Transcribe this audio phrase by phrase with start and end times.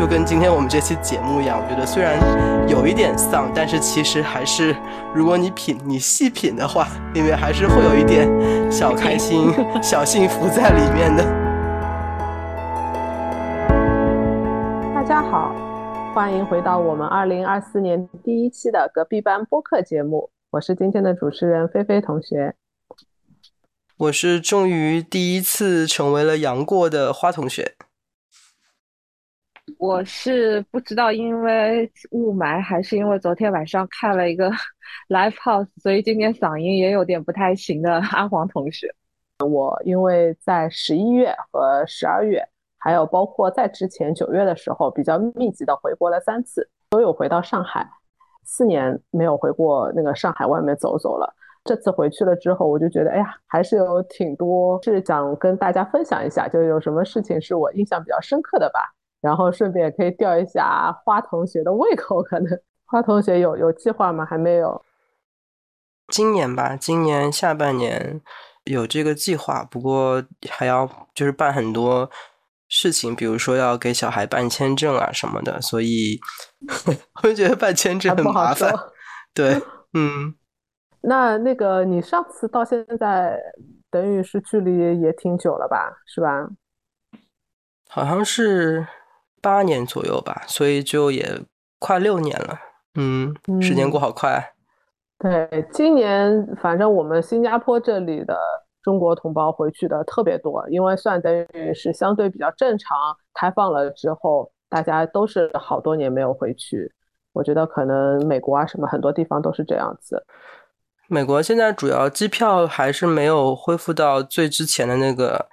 [0.00, 2.18] 就跟今天我们这期节目一样，我觉得虽然
[2.66, 4.74] 有一点丧，但是其实还是，
[5.14, 8.26] 如果你品、你细品的话，里面还是会有一点
[8.72, 9.52] 小开心、
[9.82, 11.22] 小幸福在里面的。
[14.94, 15.54] 大家好，
[16.14, 22.54] 欢迎回到我们二零二四年第一期的隔壁班播客节目，我是今天的主持人菲菲同学。
[23.98, 27.74] 我是终于第一次成为了杨过的花同学。
[29.80, 34.50] 我是不知道，因为雾霾还是因为昨天晚上看了一个
[35.08, 38.94] live house，所以今天嗓音也有点不太行的 阿黄同学。
[39.42, 47.88] 我因为在十一月和十二月，还有包括在之前九月的时候，比较密集的回国了三次，都有回到上海。
[48.44, 51.34] 四年没有回过那个上海外面走走了。
[51.64, 58.80] 这次回去了之后，我就觉得，哎呀，还是有挺多是想跟大家分享一下，就有什么事情是我印象比较深刻的吧。
[59.20, 64.24] 然后顺便可以吊一下花同学的胃口，可能花同学有有计划吗？
[64.24, 64.82] 还没有。
[66.08, 68.20] 今年吧，今年下半年
[68.64, 72.10] 有这个计划，不过还要就是办很多
[72.68, 76.18] 事情，比如说要给小孩办签证啊什么的，所以
[77.22, 78.72] 我觉得办签证很麻烦。
[79.32, 79.60] 对，
[79.94, 80.34] 嗯。
[81.02, 83.38] 那那个你上次到现在，
[83.90, 85.96] 等于是距离也挺久了吧？
[86.06, 86.48] 是吧？
[87.88, 88.86] 好像是。
[89.40, 91.40] 八年左右吧，所以就也
[91.78, 92.58] 快六年了。
[92.94, 94.52] 嗯，时间过好快。
[95.18, 98.38] 对，今年反正我们新加坡这里的
[98.82, 102.96] 中国同胞回去的特别多，因为算等于是相对比较正常
[103.34, 106.92] 开放了之后，大家都是好多年没有回去。
[107.32, 110.24] 我觉得可能美国啊什么很多地方都是这样子。
[111.08, 115.48] 美国现在主要机票还是没有恢复到最之前的那个。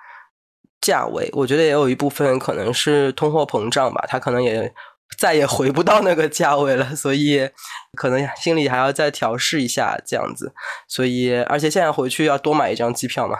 [0.81, 4.73] 价位，我觉得也有一部分可能是通货膨胀吧，他可能也
[5.17, 7.49] 再也回不到那个价位了，所以
[7.93, 10.53] 可能心里还要再调试一下这样子。
[10.87, 13.37] 所以，而且现在回去要多买一张机票嘛，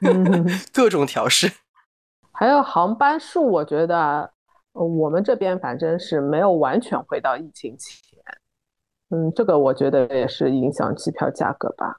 [0.72, 1.50] 各种调试。
[2.34, 4.32] 还有航班数，我觉得
[4.72, 8.00] 我们这边反正是没有完全回到疫情前。
[9.14, 11.96] 嗯，这个我觉得也是影响机票价格吧。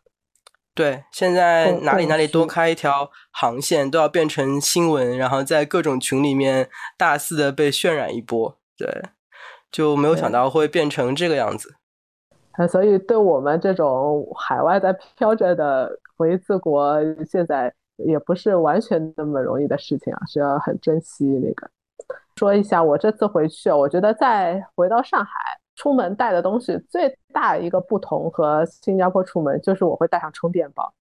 [0.76, 6.68] 对，现在哪里哪里多开一条航线都要变成新闻，然后在各种群里面
[6.98, 8.58] 大肆的被渲染一波。
[8.76, 9.04] 对，
[9.72, 11.76] 就没有想到会变成这个样子。
[12.54, 21.70] 啊，所以对我们这种海外在飘着的回自国，现在也不是完全那么容易的事情啊，是要很珍惜那个。
[22.36, 25.32] 说一下我这次回去，我觉得再回到上海。
[25.76, 30.94] 出门带的东西最大一个不同和新加坡出门就是我会带上充电宝。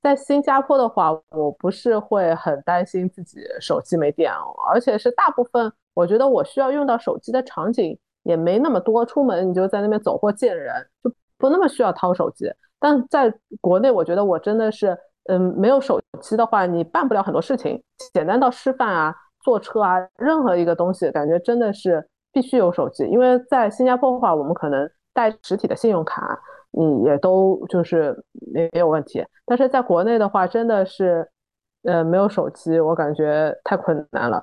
[0.00, 9.06] 在新加坡的话，我不是会很担心自己手机没电哦，而且是大部分我觉得我需要用到手机的场景也没那么多。
[9.06, 12.52] 出门你就在那边走或见人，就不那么需要掏手机。
[12.80, 17.80] 但在国内，我觉得我真的是，嗯，没有手机的话，你办不了很多事情。
[18.12, 22.08] 简单到吃饭啊、坐车啊，任何一个东西，感觉真的是。
[22.32, 26.40] 必须有手机，因为在新加坡的话，我们可能带实体的信用卡，
[26.78, 29.22] 嗯，也都就是没没有问题。
[29.44, 31.28] 但是在国内的话，真的是，
[31.82, 34.42] 呃，没有手机，我感觉太困难了。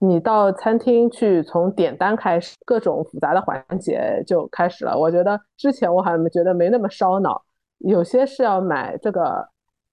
[0.00, 4.98] 你到餐厅去，从点单开始，各种复杂的环节就开始了。
[4.98, 7.40] 我觉得之前我好像觉得没那么烧脑，
[7.78, 9.48] 有些是要买这个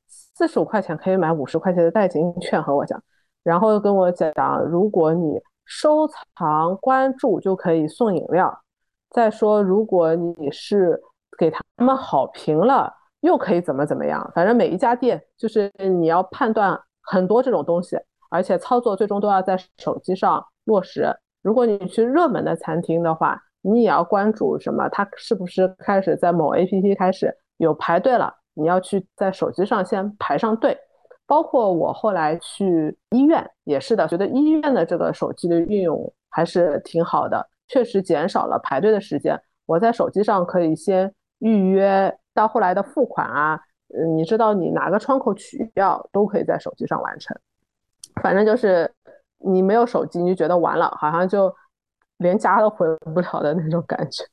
[0.07, 2.99] 四十五块钱可以买五十块钱的代金券，和我讲，
[3.43, 5.39] 然后跟我讲，如果你。
[5.65, 8.61] 收藏关注就可以送饮料。
[9.09, 11.01] 再说，如果你是
[11.37, 14.31] 给他们好评了，又可以怎么怎么样？
[14.35, 17.97] 反正每一家店就是你要判断很多这种东西，
[18.29, 21.15] 而且操作最终都要在手机上落实。
[21.41, 24.87] 如果你去热门的餐厅的话，你也要关注什么？
[24.89, 28.33] 它是不是开始在某 APP 开始有排队了？
[28.53, 30.77] 你要去在手机上先排上队。
[31.27, 39.35] 包括我后来去医院也是的，觉得医院的这个手机的运用还是挺好的，确实减少了排队的时间。
[39.65, 43.59] 我在手机上可以先预约，到后来的付款啊，
[43.97, 47.35] 嗯，你知道你哪个窗口取药都可以在手机上完成。
[48.21, 48.93] 反正就是
[49.39, 51.51] 你没有手机，你就觉得完了，好像就
[52.17, 54.23] 连家都回不了的那种感觉。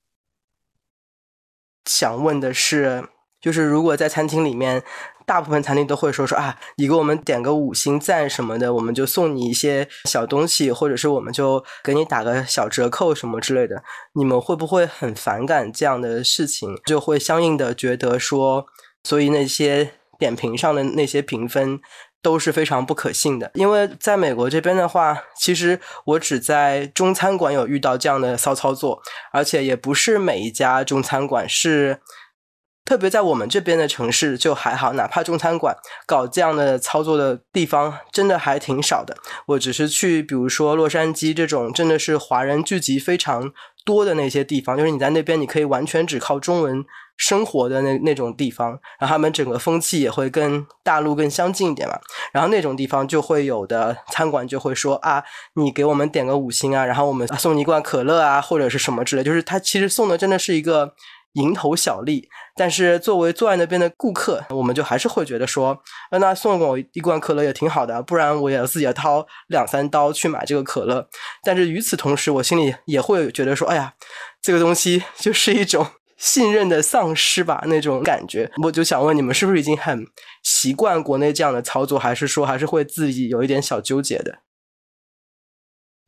[1.87, 3.09] 想问的是，
[3.41, 4.83] 就是如果在餐厅里面。
[5.27, 13.83] 大部分餐厅都会说说啊，你给我们点个五星赞什么的，我们就送你一些小东西，或者是我们就给你打个小折扣什么之类的。
[14.15, 16.77] 你们会不会很反感这样的事情？
[16.85, 18.67] 就会相应的觉得说，
[19.05, 21.81] 所以那些点评上的那些评分
[22.21, 23.51] 都是非常不可信的。
[23.55, 29.01] 因为在美国这边的话，其实我只在中餐馆有遇到这样的骚操作，
[29.33, 32.01] 而且也不是每一家中餐馆是。
[32.93, 35.75] 特别在我们这边的城市就还好，哪怕中餐馆
[36.07, 39.17] 搞这样的操作的地方，真的还挺少的。
[39.47, 43.51] 我只是去，比如说洛杉矶这种真的是华人聚集非常
[43.87, 46.85] 多的那些地方，就是你在那边你可以完全只靠中文
[47.17, 51.99] 生活的那那种地方，然后他们整个风气也会跟大陆更相近一点嘛。
[52.31, 55.25] 然后那种地方就会有的餐馆就会说啊，
[55.55, 60.93] 你给我们点个五星啊，然后我们送你一罐可乐啊，或者是什么之类，就是他其实送的真的是一个。
[61.35, 71.09] 蝇头小利，但是作为坐在那边的顾客，我们就还是会觉得说，那送我一罐可乐也挺好的，不然我也要自己要掏两三刀去买这个可乐。
[71.43, 73.95] 但是与此同时，我心里也会觉得说，哎呀，
[74.43, 75.87] 这个东西就 是一种
[76.19, 78.51] 信任的丧失吧，那种感觉。
[78.63, 80.07] 我就想问你们，是不是已经很
[80.43, 84.41] 习惯国内这样的操作，还是说还是会自己有一点小纠结的？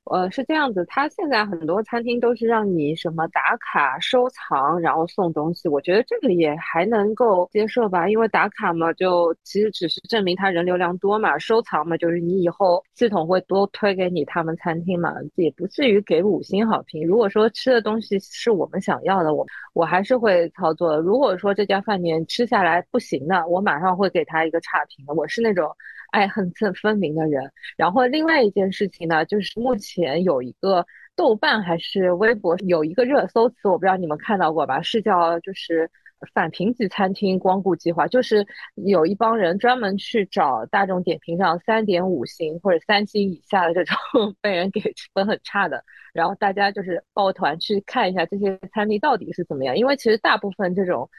[0.05, 5.67] 呃，是这样子，他现在很多餐厅都是让你什么打卡收藏，然后送东西。
[5.67, 11.39] 我觉得这个也还能够接受吧，因为打卡嘛，就其实只是证明他人流量多嘛。
[11.39, 17.07] 收藏嘛，就是你以后系统会多推给你他们餐厅嘛，也不至于给五星好评。
[17.07, 20.99] 如果说吃的东西是我们想要的，我我还是会操作的。
[20.99, 25.15] 如果说这家饭店吃下来不行的，我马上会给他一个差评的。
[25.15, 25.75] 我是那种。
[26.15, 34.81] 爱恨分分明的人，然后另外一件事情呢，就是目前有一个豆瓣还是微博有一个热搜词，我不知道你们看到过吧？
[34.81, 35.91] 是叫就是
[36.33, 38.47] 反评级餐厅光顾计划，就是
[38.77, 43.97] 有一帮人专门去找大众点评上三点五星或者三星以下的这种
[44.41, 44.81] 被人给
[45.13, 45.83] 分很差的，
[46.13, 51.11] 然后大家就是抱团去看一下这些餐厅到底是怎么样，因为其实大部分这种。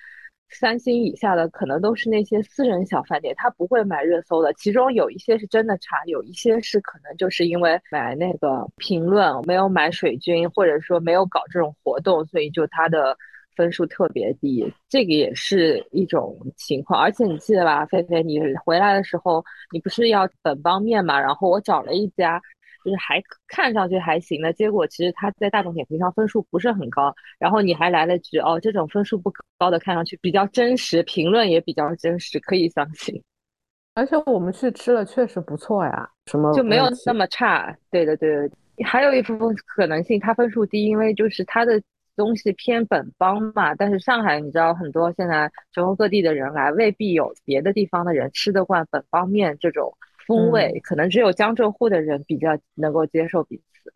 [0.49, 4.53] 三星以下的可能都是那些私人小饭店，他不会买热搜的。
[4.53, 13.17] 其中有一些是真的差，有一些是可能就是因为买那个评论没有买水军，或者说没有搞这种活动，所以就他的
[13.55, 14.71] 分数特别低。
[14.87, 17.01] 这个也是一种情况。
[17.01, 21.19] 而且你记得吧，菲菲，你回来的时候你不是要本帮面嘛？
[21.19, 22.41] 然后我找了一家。
[22.85, 27.13] 就是还看上去还行的，结果其实他在大众点评上分数不是很高。
[27.39, 33.21] 然后你还来了句哦，这种分数不高的看上去比较真实，评论也比较真实，可以相信。
[33.95, 37.75] 而且我们去吃了，确实不错呀，什么就没有那么差。
[37.89, 38.49] 对的，对的。
[38.85, 41.81] 还有一部分可能性，他分数低，因为就是他的
[42.15, 43.73] 东西偏本帮嘛。
[43.73, 49.97] 但是上海，你知道很多现在全国各地的人来，未必有别的地方的人吃得惯本帮面这种。
[50.25, 53.93] 风味可能只有江浙沪的人比较能够接受彼此，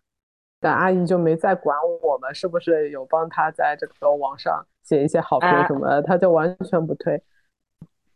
[0.59, 7.21] 但阿姨就没再管我们是不是有帮她在这个网上写一些好评什么的，他就完全不推。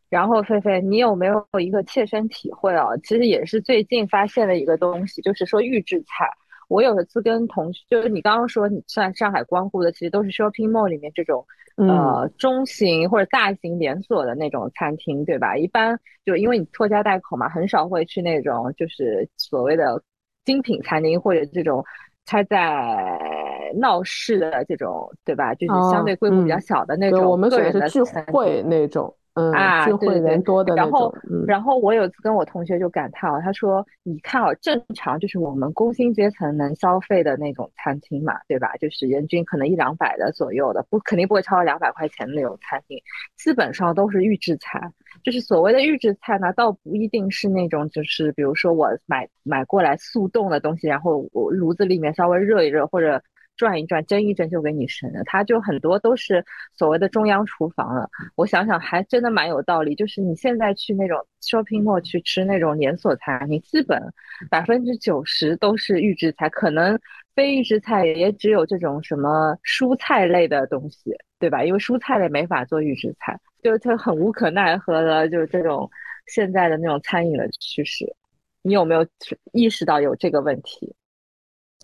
[0.10, 2.95] 然后菲菲，你有没有一个切身体会啊？
[2.98, 6.30] 其实也是最近发现的一个东西，就是说预制菜。
[6.68, 11.45] 我有一次跟同学，就是你刚刚说你在上海光顾的，其实都是 shopping mall 里面这种。
[11.75, 15.57] 呃，中型或者大型连锁的那种餐厅，对吧？
[15.57, 20.00] 一般就因为你拖家带口嘛，很少会去那种就是所谓的
[20.45, 21.83] 精品餐厅或者这种
[22.27, 23.19] 开在
[23.75, 25.56] 闹市的这种，对吧？
[25.56, 29.12] 就是相对规模比较小的那种我们个人的聚会那种。
[29.35, 31.15] 嗯啊，聚会人多的然后，
[31.47, 38.75] 然后我有次跟我同学就感叹啊，他说：“你看啊，正常就是我们工薪阶层能消费的那种餐厅嘛，对吧？
[38.78, 43.02] 就是人均可能一两百的左右的，不肯定不会超过两百块钱的那种餐厅，
[43.35, 44.80] 基本上都是预制菜。
[45.23, 53.19] 就是所谓的预制菜呢，倒不一定是那种，就是比如说我买买过来速冻的东西，然后我炉子里面稍微热一热，或者。”
[53.63, 56.43] 转一转，蒸一蒸就给你生了，它就很多都是
[56.73, 58.09] 所谓的中央厨房了。
[58.35, 59.95] 我想想，还真的蛮有道理。
[59.95, 64.01] 就是你现在去那种 shopping mall 去吃那种连锁餐你，基本
[64.49, 66.99] 百分之九十都是预制菜，可能
[67.33, 71.63] 非预制菜也只有这种什么蔬菜类的东西，对吧？
[71.63, 75.89] 因为蔬菜类没法做预制菜，就它很无可奈何的，就是这种
[76.27, 78.05] 现在的那种餐饮的趋势。
[78.61, 79.05] 你有没有
[79.51, 80.93] 意识到有这个问题？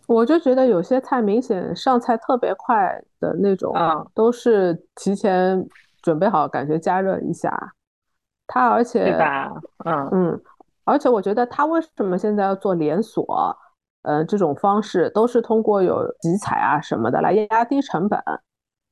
[0.09, 3.75] 我就觉得有些菜明显上菜特别快的那种，
[4.15, 5.63] 都是提前
[6.01, 7.55] 准备好，感觉加热一下。
[8.47, 9.53] 它而且对吧？
[9.85, 10.41] 嗯嗯，
[10.83, 13.55] 而且我觉得它为什么现在要做连锁？
[14.01, 18.19] 呃，这种方式都是通过有集采啊什么的来压低成本。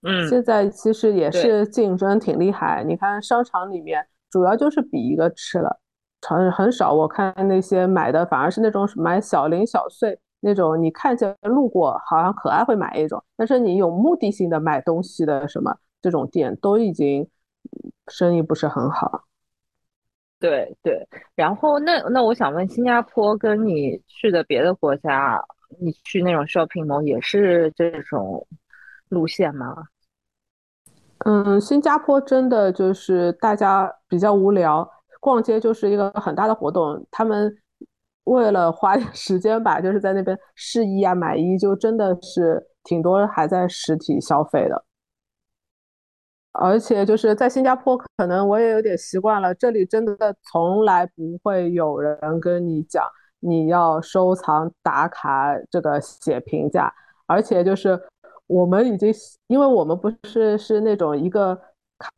[0.04, 2.84] 嗯，现在其实也是竞争挺厉害。
[2.84, 5.80] 你看商场里面主要就是比一个吃了，
[6.22, 10.20] 很很少我看那些买的反而是那种买小零小碎。
[10.48, 17.28] 那种你看见路过好像可爱会买一种，但是你有目的性的买东西的什么这种店都已经
[18.08, 19.26] 生意不是很好。
[20.40, 25.44] 对对，然后那那我想问，新加坡跟你去的别的国家，
[25.82, 28.48] 你去那种 shopping mall 也是这种
[29.10, 29.76] 路线吗？
[31.26, 34.90] 嗯，新加坡真的就是大家比较无聊，
[35.20, 37.06] 逛街就是一个很大的活动。
[37.12, 37.54] 他们
[38.28, 44.86] 为了花点时间吧，就是在那边试衣啊、买衣，就真的是挺多还在实体消费的。
[46.54, 53.04] 而且就是在新加坡，可能我也有点习惯了，这里真的从来不会有人跟你讲
[53.40, 56.94] 你要收藏、打卡、这个写评价，
[57.26, 58.00] 而且就是。
[58.50, 59.14] 我们已经，
[59.48, 61.54] 因为我们不是是那种一个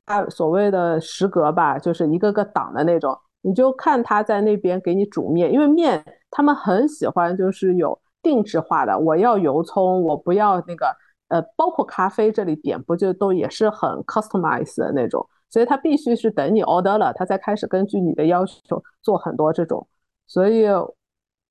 [0.06, 10.96] 咖所谓的食阁吧，就是一个个档的那种，你就看他在那边给你煮面，因为面他们很喜欢，就是有定制化的，我要油葱，我不要那个，
[11.30, 19.88] 呃，包括咖啡这里点不就都也是很 customize 的那种，所以他必须是等你 order 了，他才开始根据你的要求做很多这种，
[20.28, 20.66] 所以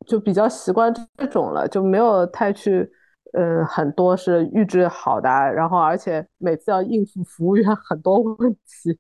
[0.07, 2.91] 就比较习惯这种了，就没有太去。
[3.35, 8.99] 嗯，很多是预制好的，然后而且每次要应付服务员 很多问题。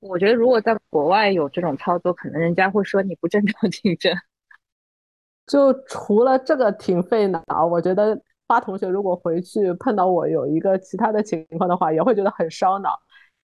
[0.00, 4.14] 我觉得如果在国外有这种操作，可能人家会说你不正常竞争。
[5.46, 12.90] 就除了这个挺费脑，我觉得花同学如果回去碰到我有一个其他的情况的话，也会觉得很烧脑。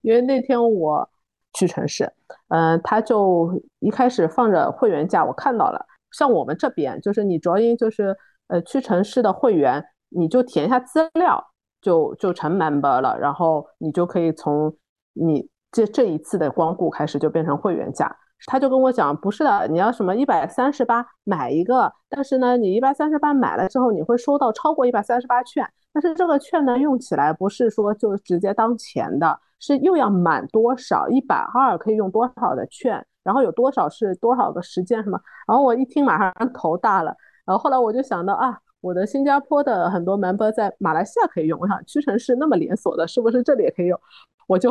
[0.03, 1.09] 因为那天我
[1.55, 2.13] 去城市，
[2.49, 8.17] 嗯，他就一开始放着会员价，我看到了，像我们这边就是你主要就是。
[8.49, 11.43] 呃，屈臣氏的会员，你就填一下资料，
[11.81, 14.77] 就就成 member 了，然后你就可以从
[15.15, 18.17] 你这这一次的光顾开始就变成会员价。
[18.47, 37.17] 他就跟我讲，不是的，你要什么一百三十八买一个，但是呢，你一百三十八买了之后，你会收到超过一百三十八券，但是这个券呢，用起来不是说就直接当钱的，是又要满多少一百二可以用多少的券，然后有多少是多少个时间什么，然后我一听马上头大了。
[37.47, 43.99] 然后后来我就想到啊，我的新加坡的很多 member 在马来西亚可以用，我想屈臣氏那么连锁的，是不是这里也可以用？
[44.47, 44.71] 我就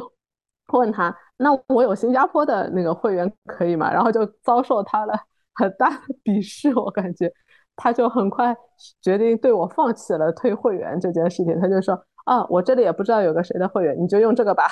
[0.67, 3.91] 问他，那我有新加坡的那个会员可以吗？
[3.91, 5.13] 然后就遭受他了
[5.53, 7.32] 很大的鄙视，我感觉
[7.75, 8.55] 他就很快
[9.01, 11.93] 决定对我放弃了退会员这件事情，他就说
[12.25, 14.63] 啊，我这里也不知道有个谁的会员，你就用这个吧。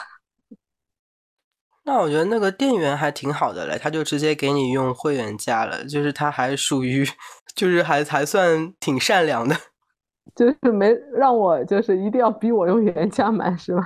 [1.84, 7.04] 那我觉得那个店员还挺好的嘞，他就直接给你用会员价了，就是他还属于，
[7.56, 9.56] 就是还还算挺善良的，
[10.36, 13.82] 就是没让我就是一定要逼我用原价买是吧？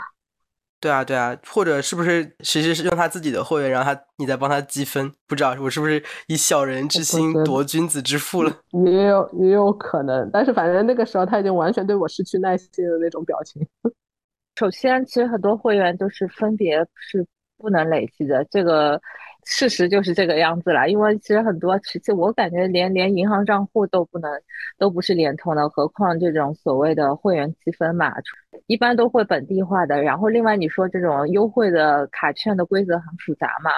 [0.79, 5.12] 对啊对啊，或者是不是其实是用他自己的会员，然后他你再帮他积分？
[5.27, 8.51] 不知道我是不是以小人之心夺君子之腹了？
[8.86, 13.65] 也有也有可能，但是反正那个时候他已经完全对我失去耐心的那种表情。
[14.58, 17.25] 首先，其实很多会员都是分别是。
[17.58, 19.01] 不能累积的，这个
[19.46, 20.90] 事实就是这个样子了。
[20.90, 24.30] 因为其实很多，其实我感觉连连银行账户都不能，
[24.78, 28.14] 都不是联通的，何况这种所谓的会员积分嘛，
[28.68, 30.02] 一般都会本地化的。
[30.02, 33.72] 然后另外你说这种优惠的卡券的规则很复杂嘛，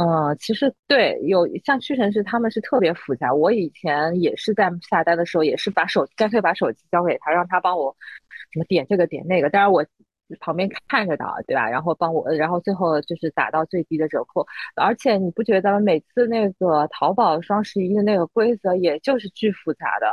[0.00, 3.32] 嗯，其实对，有像屈臣氏他们是特别复杂。
[3.32, 7.96] 我以前也是在下单的时候，也是把手干脆把手机交给他，让他帮我
[8.52, 9.84] 什么点这个点那个，当然我。
[10.40, 11.68] 旁边看着的，对吧？
[11.68, 14.46] 然后帮我，然后最后就是打到最低的折扣。
[14.74, 20.06] 而且你不觉得每次那个淘宝双十一的那个规则，也就是巨复杂的，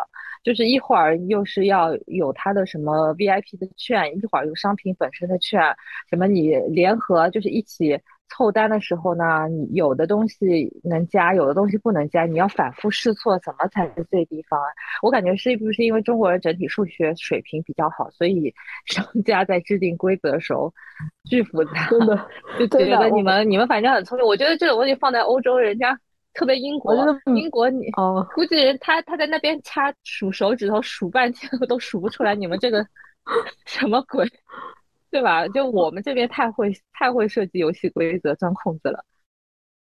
[0.44, 5.62] 就是一会儿又是要有他的什么 VIP 的券，一会儿有商品本身的券，
[6.10, 8.00] 什么你联合就是一起。
[8.36, 14.68] 凑单的时候呢，你有的东西能加，有的东西不能加，你要反复试错，怎么才是最低方案？
[15.04, 18.52] 我感觉是不是因为中国人整体数学水平比较好，所以
[18.88, 20.74] 商家在制定规则的时候
[21.30, 24.26] 巨复杂，真的就觉得你们你们反正很聪明。
[24.26, 25.96] 我觉得这种东西放在欧洲，人家
[26.34, 26.96] 特别英国，
[27.36, 27.92] 英国你
[28.34, 32.84] 估计人他他在那边掐数手指头数半天都数不出来，你们这个
[33.68, 34.28] 什么鬼？
[35.14, 35.48] 对吧？
[35.50, 39.06] 就我们这边太会太会设计游戏规则钻空子了，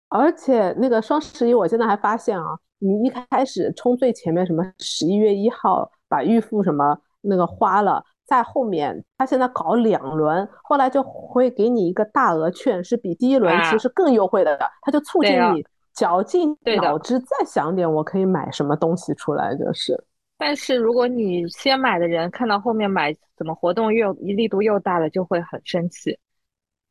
[0.09, 20.03] 而且那个双十一，我现在还发现啊，你一开始冲最前面，什么十一月一号把预付什么那个花了，在后面他现在搞两轮，后来就会给你一个大额券，是比第一轮其实更优惠的，他就促进你绞尽脑汁再想点我可以买什么东西出来，就是。
[20.37, 26.17] 但是如果你先买的人看到后面买怎么活动又力度又大了，就会很生气，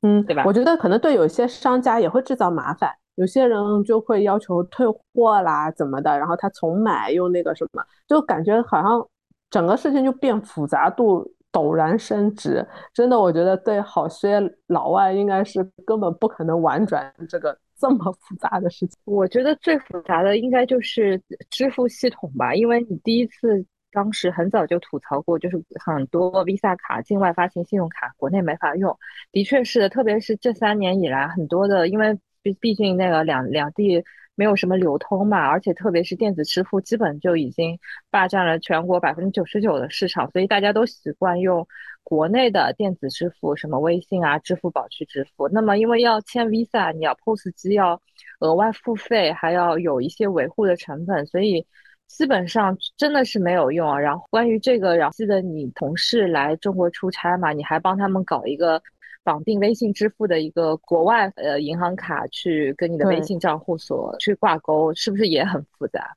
[0.03, 0.45] 嗯，对吧？
[0.47, 9.07] 我觉得可能对有些商家也会制造麻烦，有些人就会要求退货啦，怎么的，然后他重买又那个什么，就感觉好像
[9.51, 12.67] 整个事情就变复杂度陡然升值。
[12.93, 18.99] 真的，我觉得对好些老外应该是根本不可能婉转这个这么复杂的事情。
[19.05, 28.97] 我觉得最复杂的应该就是支付系统吧，因为你第一次当时很早就吐槽过，就是很多 Visa 卡境外发行信用卡国内没法用，
[29.33, 34.05] 的确是的，特别是这三年以来，很多的因为毕毕竟那个两两地。
[34.35, 37.79] 没有什么流通嘛，而且特别是电子支付，基本就已经
[38.11, 41.67] 霸占了全国百分之九十九的市场，所以大家都习惯用
[42.03, 45.49] 国内的电子支付，什么微信啊、支付宝去支付。
[45.49, 48.01] 那么因为要签 Visa，你要 POS 机要
[48.41, 51.67] 额外付费，还要有一些维护的成本，所以
[52.09, 53.99] 基本上真的是没有用啊。
[53.99, 58.83] 然后关于这个，然后记得你同事来中国出差嘛，你还帮他们搞一个。
[59.25, 66.09] 绑定微信支付的一个国外呃银行卡去跟你的微信账户所去挂钩，是不是也很复杂？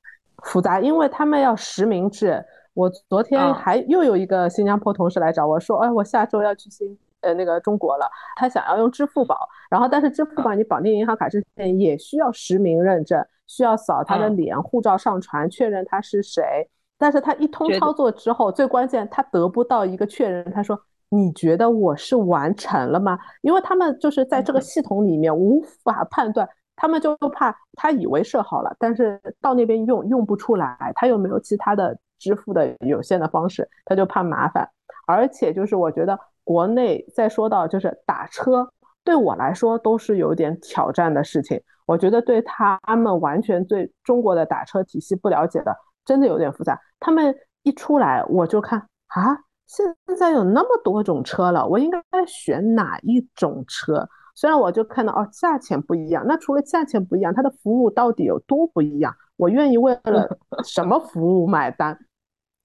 [0.44, 2.44] 复杂，因为他们要实名制。
[2.74, 16.68] 我昨天还又有一个新加坡同事来找我说，哎，我下周要去新呃那个中国了，他想要用支付宝，然后但是支付宝你绑定银行卡之前也需要实名认证，需要扫他的脸、护照上传确认他是谁。
[16.98, 20.80] 但是他一通操作之后，最关键他得不到一个确认，他说。
[21.10, 23.18] 你觉得我是完成了吗？
[23.42, 34.68] 因为他们就是在这个系统里面无法判断，他们就怕他以为设好了，但是到那边用用不出来，他又没有其他的支付的有限的方式，他就怕麻烦。
[35.06, 38.70] 而且就是我觉得国内再说到就是打车，
[39.02, 41.58] 对我来说都是有点挑战的事情。
[41.86, 45.74] 我觉得对他们完全对中国的打车体系不了解的，
[46.04, 46.78] 真的有点复杂。
[47.00, 49.38] 他们一出来我就看啊。
[49.68, 54.08] 现在有那么多种车了，我应该选哪一种车？
[54.34, 59.14] 虽然我就看到哦，价钱不一样，那除了价钱不一样，它的服务到底有多不一样？
[59.36, 60.26] 我愿意为了
[60.64, 61.98] 什么服务买单？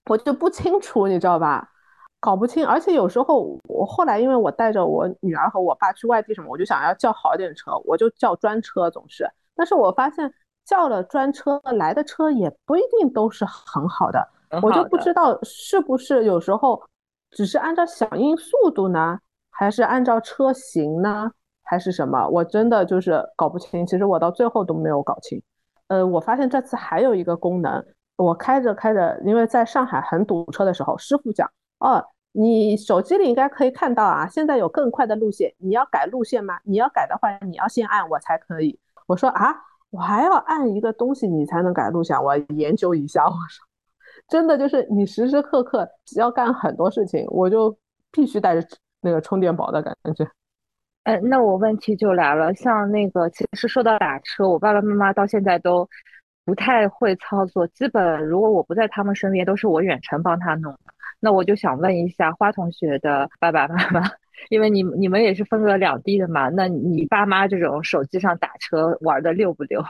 [0.09, 1.67] 我就不清楚，你知道吧？
[2.21, 2.65] 搞不清。
[2.65, 9.29] 而且有时候我后来，因为我带着我女儿和我爸去外地什么，我就想要叫好一点车，我就叫专车，总是。
[9.55, 10.33] 但是我发现
[10.63, 14.25] 叫了专车来的车也不一定都是很好的，
[14.61, 16.81] 我就不知道是不是有时候。
[17.35, 19.19] 只是按照响应速度呢，
[19.49, 21.31] 还是按照车型呢，
[21.63, 22.27] 还是什么？
[22.27, 23.85] 我真的就是搞不清。
[23.85, 25.41] 其实我到最后都没有搞清。
[25.87, 27.83] 呃，我发现这次还有一个功能，
[28.15, 36.59] 我开着开着，因为在上海很堵车的时候，师傅讲，哦，你手机里应该可以看到啊，现在有更快的路线，你要改路线吗？
[36.63, 38.79] 你要改的话，你要先按我才可以。
[39.07, 39.53] 我说啊，
[39.89, 43.25] 我还要按一个东西你才能改路线，我研究一下。
[43.25, 43.65] 我说。
[44.29, 47.77] 真的就是你时时刻刻只要干很多事情，我就
[48.11, 48.67] 必须带着
[49.01, 50.27] 那个充电宝的感觉。
[51.03, 55.87] 哎，那我问题就来了，像那个其实说到打车，我爸爸妈妈到现在都
[56.45, 60.73] 不太会操作，基本如果我不在他们身边，都是我远程帮他弄。
[61.19, 64.01] 那我就想问一下花同学的爸爸妈妈，
[64.49, 69.83] 因为你你们也是分隔两地的嘛，那你爸妈这种手机上打车玩的溜不溜？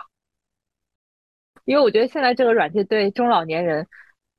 [1.66, 3.88] 因为我觉得现在这个软件对中老年人。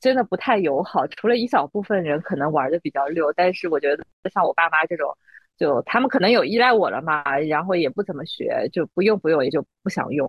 [0.04, 5.16] 真的不太友好，除了一小部分人可能玩的比较溜，但是我觉得像我爸妈这种，
[5.56, 10.28] 就他们可能有依赖我了嘛，然后也不怎么学，就不用不用，也就不想用。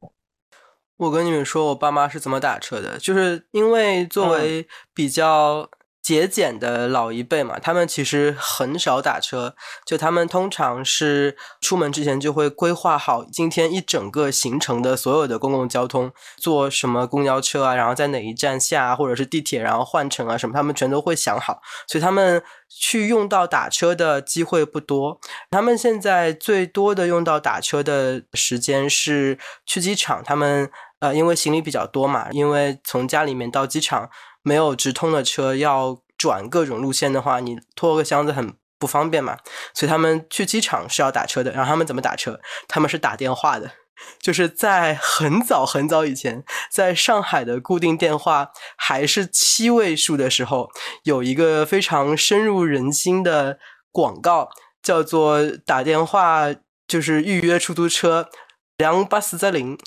[0.95, 5.69] 我跟你们说，我爸妈是怎么打车的，就是因为作为比较。
[6.05, 25.19] 节俭的老一辈嘛，他们其实很少打车，就他们通常是出门之前就会规划好今天一整个行程的所有的公共交通，坐什么公交车啊，然后在哪一站下，或者是地铁，然后换乘啊什么，他们全都会想好，所以他们去用到打车的机会不多。
[25.49, 34.07] 他们现在最多的用到打车的时间是去机场，他们呃因为行李比较多嘛，因为从家里面到机场。
[34.45, 39.39] 没有直通的车，要转各种路线的话，你拖个箱子很不方便嘛。
[39.73, 41.51] 所以他们去机场是要打车的。
[41.51, 42.39] 然后他们怎么打车？
[42.67, 43.71] 他们是打电话的。
[44.19, 50.69] 就是在很早很早以前，在上海的固定电话还是七位数的时候，
[51.03, 53.57] 有一个非常深入人心的
[53.91, 54.49] 广告，
[54.83, 56.53] 叫做打电话
[56.87, 58.29] 就是预约出租车，
[58.77, 59.77] 两八四在零。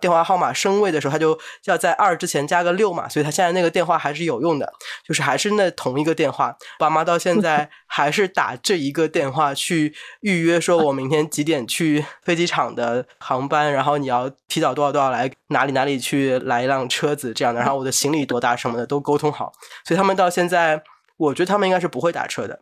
[0.00, 4.72] 电话号码升位的时候，他就要在二之前加个六嘛，所以他现在那个电话还是有用的，
[5.06, 6.56] 就是还是那同一个电话。
[6.78, 19.52] 爸妈到现在还是打这一个电话去预约，说我明天几点去飞机场的航班，然后你要提早多少多少来哪里哪里去来一辆车子这样的，然后我的行李多大什么的都沟通好。
[19.84, 20.82] 所以他们到现在，
[21.16, 22.58] 我觉得他们应该是不会打车的。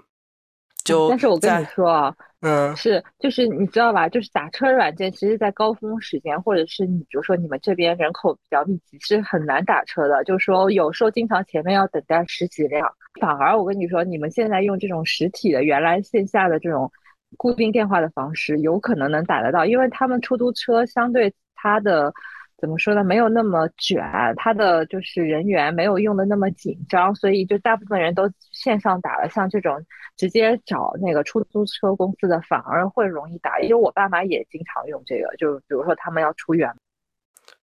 [0.84, 2.14] 就但是我跟你说啊。
[2.44, 4.08] 嗯，是，就是你知道吧？
[4.08, 10.24] 就是打车软件，其实，在高峰时间，或者是你比如说你们这边人口比较密集，是很难打车的。
[10.24, 12.92] 就是说，有时候经常前面要等待十几辆。
[13.20, 16.90] 反而我跟你说，你们现在用这种实体的、原来线下的这种
[17.36, 22.12] 固定电话的方式，有可能能打得到，因为他们出租车相对它的
[22.62, 24.00] 怎么说呢，没有那么卷，
[24.36, 29.28] 他的就是人员没有用的那么紧张，所以就大部分人都线上打了。
[29.28, 29.84] 像这种
[30.16, 33.58] 直接找那个出租车公司的，反而会容易打。
[33.58, 36.72] 因为我爸妈也经常用这个，就比如说他们要出远，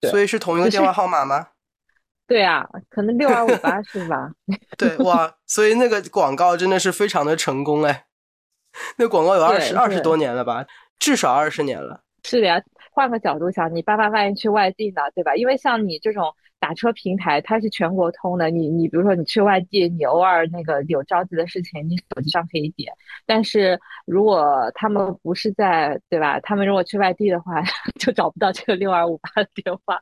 [0.01, 1.47] 所以是同一个电话号码吗？
[2.27, 4.29] 对啊，可能六二五八是吧？
[4.77, 8.03] 对哇，所以那个广告真的是非常的成功哎，
[8.99, 10.65] 那广告有二十二十多年了吧，
[10.99, 12.01] 至少二十年了。
[12.25, 12.62] 是的呀，
[12.99, 15.33] 换个角度想，你爸爸万一去外地呢，对吧？
[15.38, 22.91] 因为像你这种打车平台，它是全国通的，你你比如说你去外地，你偶尔那个有着急的事情，你手机上可以点。
[23.25, 26.41] 但是如果他们不是在，对吧？
[26.41, 27.63] 他们如果去外地的话，
[27.97, 30.01] 就找不到这个六二五八的电话。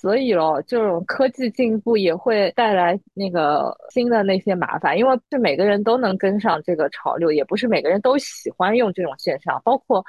[0.00, 9.62] 所以咯，这种科技进步也会带来那个新的那些麻烦，因为是每个人都能跟上这个潮流，也不是每个人都喜欢用这种线上。
[9.64, 10.04] 包括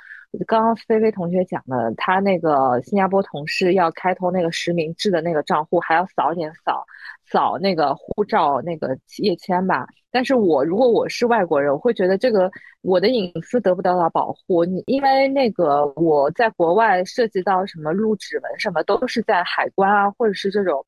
[0.47, 6.85] 刚刚菲菲同学讲的，他那个新加坡同事要开通那个实名制的那个账户，还要扫脸扫。
[7.25, 14.63] 扫那个护照那个页签吧，但是我如果我是外国人，我会觉得这个我的隐私得不到到保护。
[14.65, 20.85] 你因为那个我在国外涉及到什么录指纹什么，都是在海关啊，或者是这种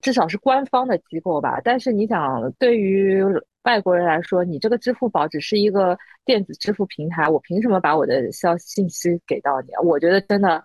[0.00, 1.60] 至少是官方的机构吧。
[1.64, 3.22] 但是你想，对于
[3.64, 9.68] 外国人来说，你这个支付宝只是一个电子支付平台，我凭什么把我的消信息给到你？
[9.82, 10.62] 我觉得真的，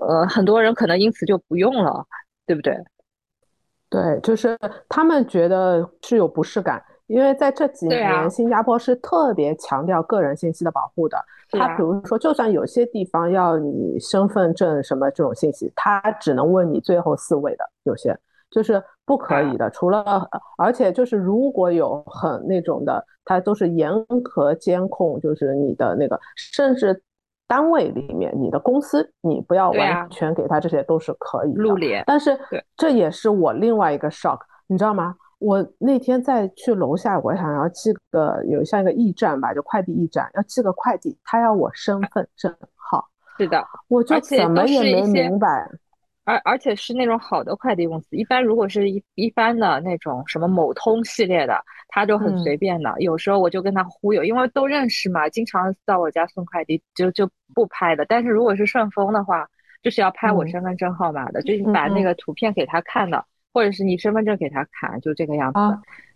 [0.00, 2.06] 呃，很多人可能因此就不用了，
[2.46, 2.76] 对不对？
[3.90, 4.56] 对，就是
[4.88, 11.18] 他们觉得是有不适感，因为在这几年，新加坡是特别强调个人信息的保护的。
[11.50, 18.14] 他比如说，就算有些地方要你身份证什么这种信息，他只能问你最后四位的，有些
[18.50, 19.70] 就是不可以的。
[19.70, 27.02] 除了，而且就是如果有很那种的，他都是严格监控，就是你的那个，甚至。
[27.50, 32.04] 单位里面，你的公司，你不要完全给他，这些都是可以露脸。
[32.06, 32.38] 但是，
[32.76, 35.16] 这也是我另外一个 shock，你知道吗？
[35.38, 43.02] 我那天在去楼下，我想要寄个有像一个驿站吧，就快递驿站，要寄个快递，他要我身份证号。
[43.38, 45.70] 是的，我就怎么也没明白。
[46.28, 52.94] 而而且是那种好的快递公司，一般如果是一一般的那种什么某通系列的，他就很随便的。
[52.98, 58.04] 有时候我就跟他忽悠，因为都认识嘛，经常到我家送快递，就就不拍的。
[58.04, 59.48] 但是如果是顺丰的话，
[59.82, 65.58] 就是要拍我身份证号码的，就是把那个图片给他看的，或者是你身份证给他看，就这个样子。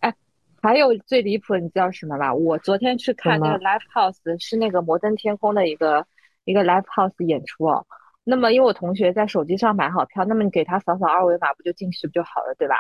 [0.01, 0.14] 哎，
[0.61, 2.35] 还有最离谱，你知道什么吧？
[2.35, 6.07] 我昨天去看那个 Live House，是那个摩登天空的一个
[6.44, 7.87] 一个 Live House 演出哦。
[8.24, 12.76] 那么，因为我同学在手机上买好票，那么你给他扫扫二维码，不就进去不就好了，对吧？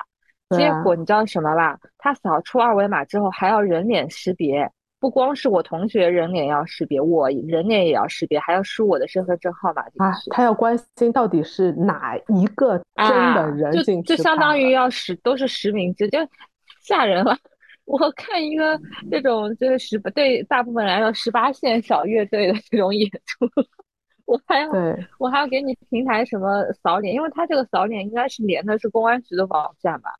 [0.56, 1.78] 结果你知道什么吧？
[1.98, 10.30] 他扫出二维码之后还要人脸识别，不光是我同学人脸要识别，我人脸也要识别，还要输我的身份证号码进去。
[10.30, 16.18] 他要关心到底是哪一个真的人进去，就相当于要实都是实名制，就
[16.82, 17.36] 吓人了。
[17.84, 18.78] 我看一个
[19.10, 23.48] 这种就是十对大部分来说十八线小乐队的这种演出。
[24.32, 24.70] 我还要，
[25.18, 30.14] 我还要给你平台什么扫脸，因为它这个扫脸应该是连的是公安局的网站吧，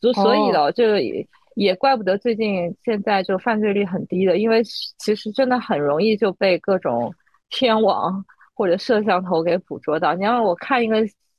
[0.00, 7.12] 所所以的这个也也怪不得最近现在就犯罪率很低的，因为其实真的很容易就被各种
[7.50, 10.14] 天网或者摄像头给捕捉到。
[10.14, 10.96] 你让我看一个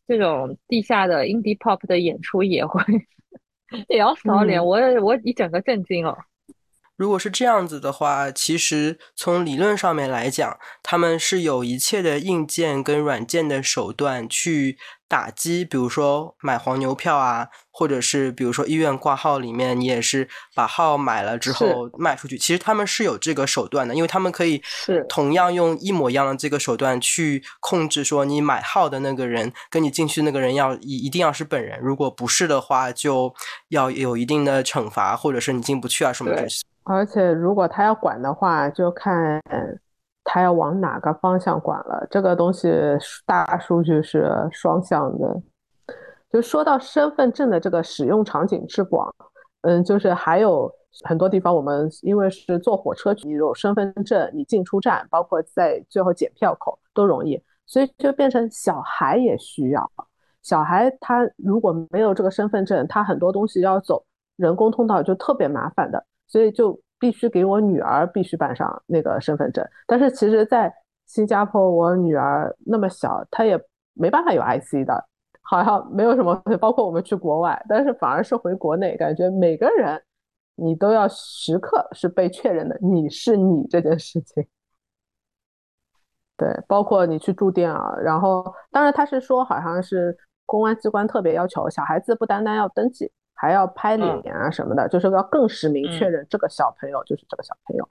[0.08, 2.84] 这种地下的 indie pop 的演出也会
[3.90, 6.18] 也要扫脸，我我一整个震惊了。
[7.00, 22.38] 如果是这样子的话，其实从理论上面来讲，他们是有一切的硬件跟软件的手段去打击，比如说买黄牛票啊，或者是比如说医院挂号里面，你也是把号买了之后卖出去。
[22.38, 24.62] 其实他们是有这个手段的，因为他们可以
[25.08, 33.34] 同样用一模一样的这个手段去控制，说你买号的那个人跟你进去那个人要一一定要是本人，如果不是的话，就
[33.70, 36.66] 要有一定的惩罚，或者是你进不去啊什么东西。
[36.84, 39.42] 而且，如果他要管的话，就看
[40.24, 42.08] 他要往哪个方向管了。
[42.10, 42.72] 这个东西
[43.26, 45.42] 大数据是双向的。
[46.32, 49.14] 就说到身份证的这个使用场景之广，
[49.62, 50.72] 嗯，就是还有
[51.04, 59.92] 很多地方，我们因为是坐火车，你有身份证，你进出站，包括在最后检票口都容易，所以就变成小孩也需要。
[60.42, 64.04] 小孩他如果没有这个身份证，他很多东西要走
[64.38, 66.06] 人工通道，就特别麻烦的。
[66.30, 70.74] 所以就必须给我女儿必须办上那个身份证，但是其实，在
[71.06, 73.60] 新加坡，我女儿那么小，她也
[73.94, 75.04] 没办法有 IC 的，
[75.42, 80.02] 好像没有什么， 包括我们去国外，但是反而是回国内，感觉每个人
[80.56, 84.46] 你都要时刻是被确认的，你是你这件事情。
[86.38, 97.90] 对，包括你去住店啊，然后当然他是说好像是公安机关特别要求小孩子不单单要登记，还要拍脸啊什么的，就是要更实名确认这个小朋友就是这个小朋友，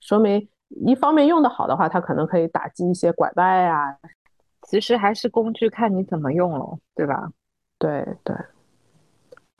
[0.00, 3.96] 说明一方面用的好的话，他可能可以打击一些拐卖啊。
[4.62, 7.30] 其实还是工具，看你怎么用了，对吧？
[7.78, 8.34] 对对。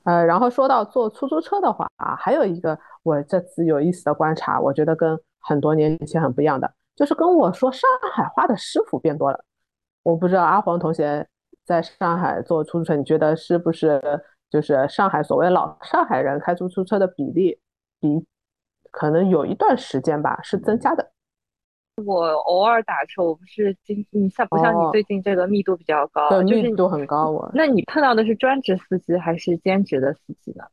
[0.04, 6.72] 呃，然后说到坐出租车的话啊，还有一个我这次有意思的观察，我觉得跟很多年前很不一样的。
[6.96, 9.44] 就是跟我说上海话的师傅变多了，
[10.02, 11.26] 我不知道阿黄同学
[11.64, 14.00] 在上海坐出租车，你觉得是不是
[14.50, 17.58] 就是上海所谓老上海人开出租车的比例
[18.00, 18.24] 比
[18.90, 21.10] 可能有一段时间吧是增加的？
[22.04, 27.30] 我偶尔打车，我不是今你像不像你最近这个密度比较高，对密度很高。
[27.30, 30.64] 我那你碰到的是专职司机还是兼职的司机呢？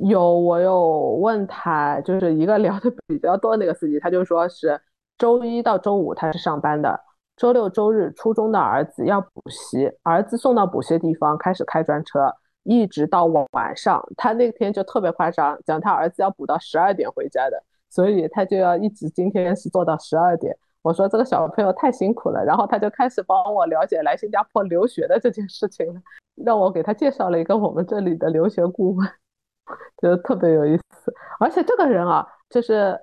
[0.00, 4.80] 有我有问他，就是一个 聊的比较多那个司机，他就说是。
[5.18, 6.98] 周一到周五他是上班的，
[7.36, 14.04] 周六周日初中的儿子要补习，儿子送到补习地方开始开专车，一直到晚上。
[14.16, 20.56] 他那天就特别夸张，讲他儿子要补到十二点回家的，所以他就要一直今天是做到十二点。
[20.82, 26.00] 我说这个小朋友太辛苦了，然后他就开始帮我了解来新加坡留学的这件事情了，
[26.36, 29.06] 让我给他介绍了一个我们这里的留学顾问，
[30.00, 31.12] 觉得特别有意思。
[31.38, 32.98] 而且这个人啊，就是。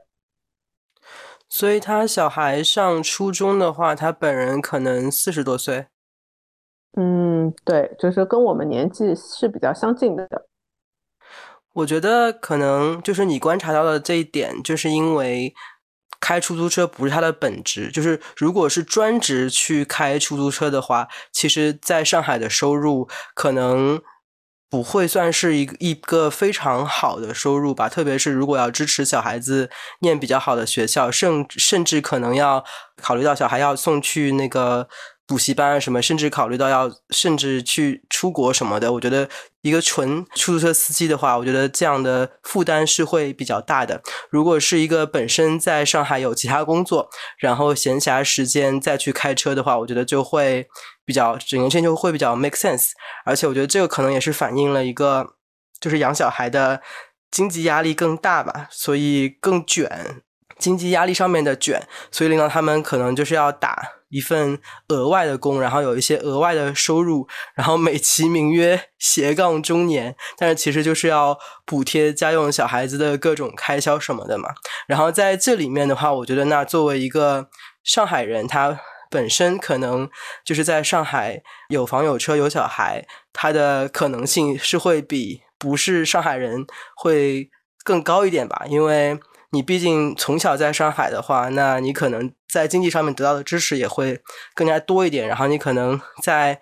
[1.49, 5.87] 所以他小孩上初中的话，他本人可能四十多岁。
[6.95, 10.27] 嗯，对，就是跟我们年纪是比较相近的。
[11.73, 15.53] 我觉得可能就是你观察到的这一点，就是因为
[16.19, 17.91] 开出租车不是他的本职。
[17.91, 24.01] 就是如果是专职去开出租车的话，其实在上海的收入可能。
[24.69, 29.69] 不会算是一个一个非常好的收入吧，特别是如果要支持小孩子
[30.01, 32.61] 念比较好的学校，甚甚至可能要
[33.01, 34.89] 考虑到小孩要送去那个。
[35.27, 39.27] 补习班什么，甚至考虑到要甚至去出国什么的，我觉得
[39.61, 44.01] 一个纯出租车司机的话，我觉得这样的负担是会比较大的。
[44.29, 50.65] 如果是一个本身在上海有其他工作，然后闲暇时间再去开车的话，我觉得就会
[51.03, 52.91] 比较整个事情就会比较 make sense。
[53.25, 55.35] 而且我觉得这个可能也是反映了一个
[55.81, 56.81] 就是养小孩的
[57.29, 60.21] 经济压力更大吧，所以更卷，
[60.57, 63.93] 经济压力上面的卷，所以令到他们可能就是要打。
[64.09, 74.47] 一份额外的工，然后有一些额外的收入，然后美其名曰斜杠中年，但是其实就是要补贴家用、小孩子的各种开销什么的嘛。
[74.87, 77.49] 然后在这里面的话，我觉得那作为一个
[77.83, 80.09] 上海人，他本身可能
[80.45, 86.65] 就是在上海有房有车有小孩，他的可能性是会比不是上海人
[86.95, 87.49] 会
[87.83, 89.19] 更高一点吧，因为。
[89.51, 94.21] 你毕竟从小在上海的话，那你可能在经济上面得到的知识也会
[94.53, 95.27] 更加多一点。
[95.27, 96.59] 然后你可能在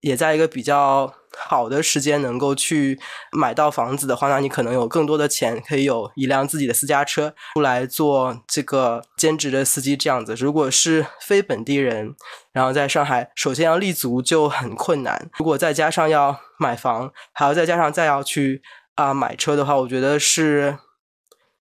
[0.00, 3.00] 也在一个比较好的时间能够去
[3.32, 10.34] 买到房子的话，那你可能有更多的钱，可以有一辆自己的私家车出来做这个兼职的司机这样子。
[10.34, 12.14] 如果是非本地人，
[12.52, 15.30] 然后在上海首先要立足就很困难。
[15.38, 18.62] 如果再加上要买房，还要再加上再要去
[18.94, 20.76] 啊买车的话，我觉得是。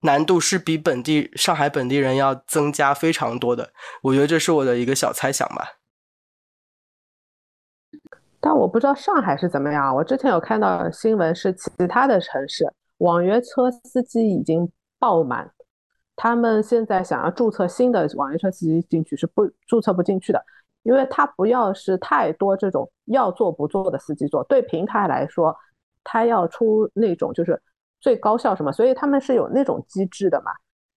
[0.05, 3.71] 难度是比本地上海本地人要增加非常多的，
[4.03, 5.79] 我觉得这是我的一个小猜想吧。
[8.39, 9.93] 但我不知道上海是怎么样。
[9.95, 15.51] 我之前有看到新闻，是其他的城市网约车司机已经爆满，
[16.15, 20.39] 他们现在想要注册新的网约车司机进去是不注册不进去的，
[20.83, 25.57] 因为他不要是太多这种要做不做的司机做，对平台来说，
[26.03, 27.59] 他要出那种就是。
[27.99, 28.71] 最高效什么？
[28.71, 30.51] 所以他们是有那种机制的嘛？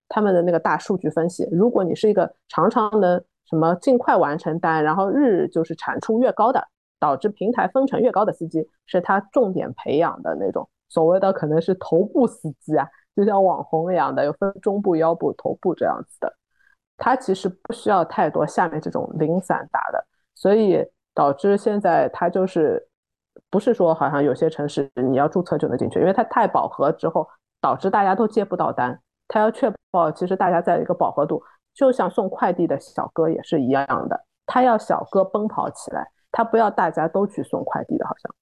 [0.08, 6.66] 他们的那个大数据分析，如果你是一个常常能什么尽快完成单，然后日就是产出越高的，
[6.98, 16.34] 导致平台分成越高的司机，是他重点培养的那种所谓的可能是头部司机啊，就像网红一样的，有分中部、腰部、头部这样子的。
[16.96, 20.84] 他其实不需要太多下面这种零散打的，所以
[21.14, 22.87] 导致现在他就是。
[23.50, 27.26] 不是说好像有些城市你要注册就能进去，因为它太饱和之后，
[27.60, 29.00] 导致大家都接不到单。
[29.26, 31.42] 他要确保其实大家在一个饱和度，
[31.74, 38.34] 就像送快递的小哥也是一样的，他要小哥奔跑起来，他不要大家都去送快递的，好像。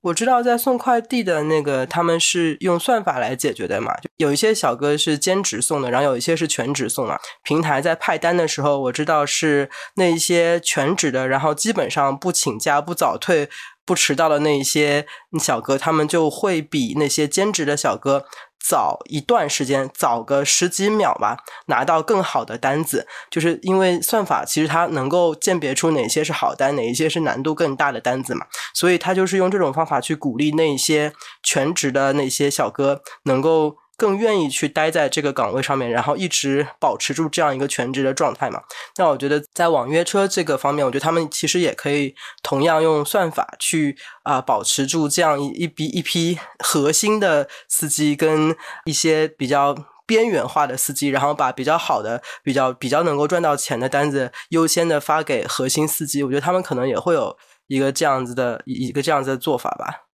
[0.00, 3.94] 我知道在送快递的那个，他们是用算法来解决的嘛？
[4.00, 7.20] 就有一些小哥是兼职送的，然后有一些是全职送啊。
[7.44, 13.48] 平台在派单的时候，我知道是那一些全职的，然后基本上不请假、不早退、
[13.84, 15.06] 不迟到的那一些
[15.40, 18.24] 小哥，他们就会比那些兼职的小哥
[18.58, 33.81] 早一段时间，早个十几秒吧，拿到更好的单子，就是因为算法其实它能够鉴别出哪些是好单，哪一些是难度更大的单子嘛，所以它就是用这种方法去鼓励那些全职的那些小哥能够。
[34.02, 38.60] 更愿意去待在这个岗位上面，然后一直保持住这样一个全职的状态嘛？
[38.96, 42.12] 那我觉得在网约车这个方面，我觉得他们其实也可以
[42.42, 49.72] 同样用算法去啊保持住这样一一批一批核心的司机跟一些比较
[50.04, 56.24] 边缘化的司机，然后把比较好的、比较比较能够赚到钱的单子优先的发给核心司机。
[56.24, 57.36] 我觉得他们可能也会有
[57.68, 60.11] 一个这样子的一个这样子的做法吧。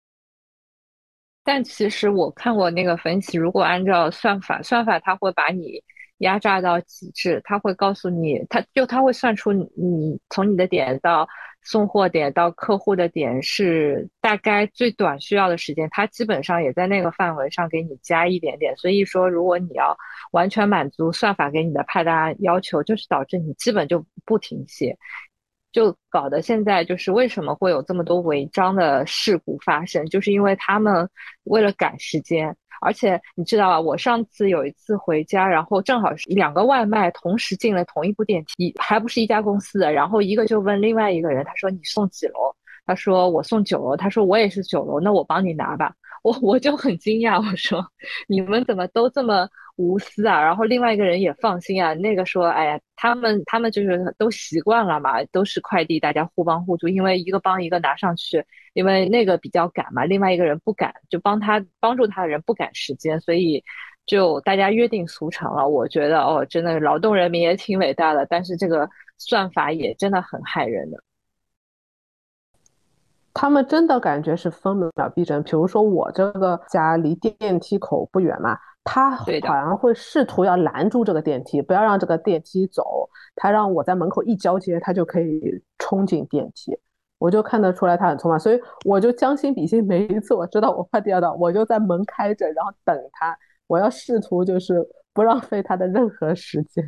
[1.45, 5.81] 但其实我看过那个分析，如果按照算法，算法它会把你
[6.17, 11.27] 压榨到极致，它会告诉你，它就它会算出你从你的点到
[11.61, 18.75] 送货点到客户的点是大概最短需要的时间，它基本上也在那个范围上给你加一点点。
[18.77, 19.95] 所以说，如果你要
[20.31, 24.97] 完全满足算法给你的派单要求，就是导致你基本就不停歇。
[25.75, 31.09] 就搞得现在就是为什么会有这么多违章的事故发生，就是因为他们
[31.43, 42.55] 为了赶时间，而且你知道，我上次有一次回家，然后正好是两个外卖同时进了同一部电梯，还不是一家公司的，然后一个就问另外一个人，他说你送几楼？
[42.85, 45.93] 他说我送九楼，他说我也是九楼，那我帮你拿吧。
[46.23, 47.85] 我我就很惊讶，我说
[48.29, 50.41] 你们怎么都这么无私啊？
[50.41, 63.63] 然后另外一个人也放心啊，那个说，哎呀，他们他们就是都习惯了嘛，都是快递，大家互帮互助，因为一个帮一个拿上去，因为那个比较赶嘛，另外一个人不赶，就帮他帮助他的人不赶时间，所以
[64.05, 65.67] 就大家约定俗成了。
[65.67, 70.97] 我觉得哦，真的劳动人民也挺伟大的，但是这个算法也真的很害人的。
[73.35, 75.43] 他们真的感觉是分秒必争。
[75.43, 83.07] 比如说我这个家离电梯口不远嘛，他好像会试图要拦住这个电梯，不要让这个电梯走。
[83.35, 86.75] 他让我在门口一交接，他就可以冲进电梯。
[87.17, 89.85] 我就看得出来他很匆忙，所以我就将心比心。
[89.85, 93.37] 每一次我知道我快递要到，我就在门开着，然后等他。
[93.67, 96.81] 我要试图就是不浪费他的任何时间。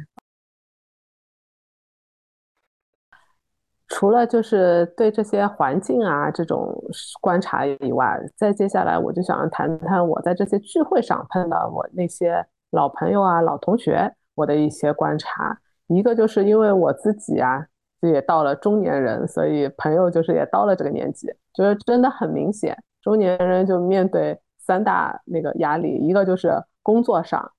[3.90, 6.76] 除了就是对这些环境啊这种
[7.22, 15.58] 观察以外，再接下来我就想谈谈我在这些聚会上碰到我那些老朋友啊、老同学我的一些观察。
[15.88, 17.66] 一个就是因为我自己啊
[18.02, 26.52] 也到了中年人，所以朋友就是也到了这个年纪，就是真的很明显，中年人就面对三大那个压力，一个就是
[26.84, 27.52] 工作上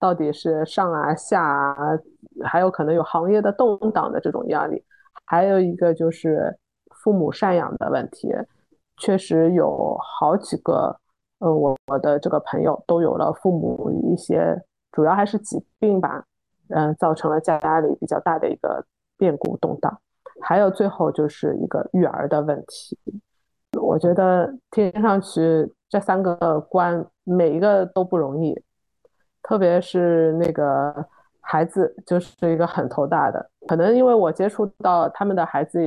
[0.00, 1.76] 到底是上啊下啊，
[2.44, 4.84] 还有可能有行业的动荡的这种压力。
[5.30, 6.58] 还有一个就是
[6.90, 8.32] 父母赡养的问题，
[8.96, 10.98] 确实有好几个，
[11.40, 14.58] 呃，我我的这个朋友都有了父母一些，
[14.90, 16.24] 主要还是疾病吧，
[16.70, 18.82] 嗯，造成了家里比较大的一个
[19.18, 20.00] 变故动荡。
[20.40, 22.98] 还有最后就是一个育儿的问题，
[23.78, 28.58] 我觉得听上去这三个关每一个都不容易，
[29.42, 31.06] 特别是那个。
[31.50, 35.80] 孩子就是一个很头大的，可能因为我接触到他们的孩子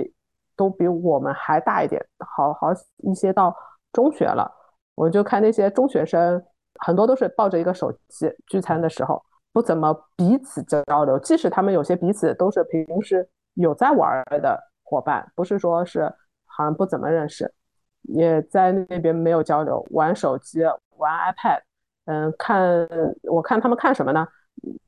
[0.56, 2.70] 都比我们还大一点，好好
[3.04, 3.56] 一些到
[3.94, 4.52] 中学了，
[4.96, 6.44] 我就看那些中学生，
[6.80, 16.12] 很多都是抱着一个手机聚餐的时候，不怎么彼此交流，即使他们有些彼此都是平时有在玩的伙伴，不是说是
[16.48, 17.54] 好像不怎么认识，
[18.02, 20.64] 也在那边没有交流，玩手机，
[20.98, 21.62] 玩 iPad，
[22.06, 22.90] 嗯，看
[23.30, 24.28] 我看他们看什么呢？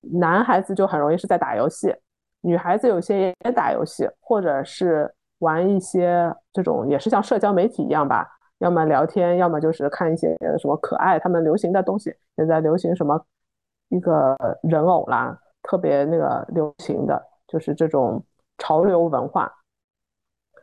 [0.02, 1.96] 男孩子就很容易是在打游戏，
[2.42, 8.28] 女孩子有些也打游戏，或者是玩一些这种也是像社交媒体一样吧，
[8.60, 12.14] 要么聊天，要么就是看一些什么可爱他们流行的东西。
[12.36, 13.20] 现在流行什么
[13.90, 18.24] 一个人偶啦，特别那个流行的就是这种
[18.60, 19.52] 潮流文化，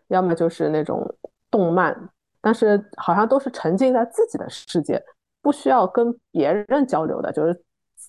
[0.08, 1.04] 要么就是那种
[1.50, 2.08] 动漫，
[2.40, 5.02] 但是好像都是沉浸在自己的世界，
[5.42, 7.64] 不需要跟别人交流的，就是。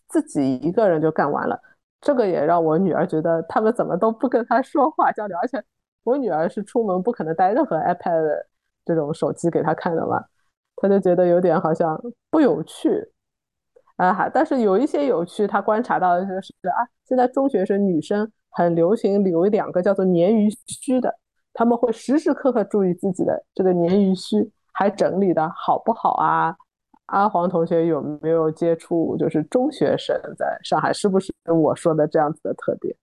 [0.08, 1.60] 自己一个人就干完了，
[1.99, 5.63] 这个也让我女儿觉得他们怎么都不跟他说话交流，而且
[6.03, 8.45] 我女儿是出门不可能带任何 iPad
[8.84, 10.24] 这种手机给他看的嘛，
[10.78, 13.11] 他就觉得有点好像不有趣
[13.97, 14.13] 啊。
[14.13, 21.15] 哈，但是有一些有趣，他观察到的就是啊，现在中学生女生很流行留两个叫做鲶鱼须的，
[21.53, 26.55] 他们会时时刻刻注意自己的这个鲶鱼须还整理的好不好啊。
[27.12, 29.18] 阿黄同学有没有接触？
[29.18, 32.95] 就是中学生在上海，是不是我说的这样子的特点？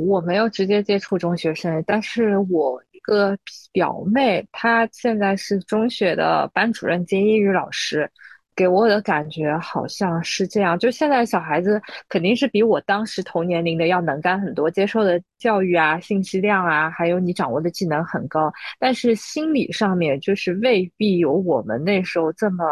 [0.00, 3.36] 我没有直接接触中学生，但是我一个
[3.72, 8.10] 表妹，她现在是中学的班主任兼英语老师。
[8.56, 22.64] 给我的感觉好像是这样，就现在小孩子肯定是比我当时同年龄的要能干很多，接受的教育啊、信息量啊，还有你掌握的技能很高，但是心理上面就是未必有我们那时候这么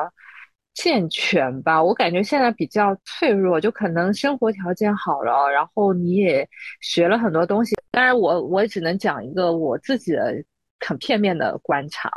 [0.73, 1.83] 健全吧。
[1.83, 6.49] 我感觉现在比较脆弱，就可能生活条件好了，然后你也
[6.81, 7.77] 学了很多东西。
[7.91, 10.35] 当然，我我只能讲一个我自己的
[10.81, 12.11] 很片面的观察。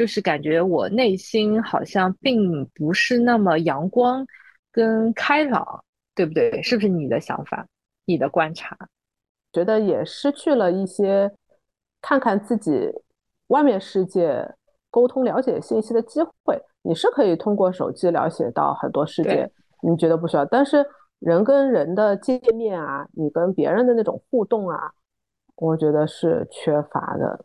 [0.00, 4.26] 就是感觉我内心好像并不是那么阳光
[4.72, 5.84] 跟开朗，
[6.14, 6.62] 对不对？
[6.62, 7.66] 是不是你的想法？
[8.06, 8.74] 你的观察？
[9.52, 11.30] 觉得也失去了一些
[12.00, 12.90] 看看自己
[13.48, 14.42] 外面世界、
[14.90, 16.58] 沟通了解信息的机会。
[16.80, 20.46] 你是可以通过手机了解到很多世界，你觉得不需要？
[20.46, 20.82] 但是
[21.18, 24.92] 人跟人的见面啊，你跟别人的那种互动啊，
[25.56, 27.44] 我觉得是缺乏的。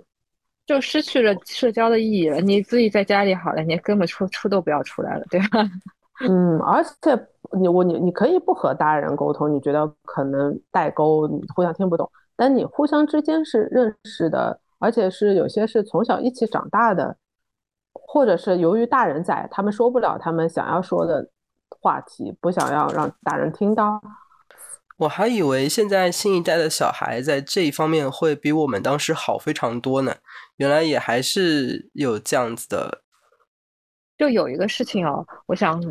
[0.66, 2.40] 就失去了社交的意义了。
[2.42, 5.70] 你自己在家里好了，你根本出出都不要出来了，对吧？
[6.28, 7.28] 嗯，而且
[7.60, 12.10] 你我你你可以不和大人沟通，你觉得可能代沟，你互相听不懂。
[12.38, 17.18] 但你互相之间是认识的，而且是有些是从小一起长大的，
[17.94, 21.30] 或者是由于大人在，他们说不了他们想要说的
[21.82, 24.02] 话题，不想要让大人听到。
[24.98, 30.16] 我还以为现在新一代的小孩在这一方面会比我们当时好非常多呢，
[30.58, 33.04] 原来也还是有这样子的。
[34.18, 35.82] 就有一个事情哦，我想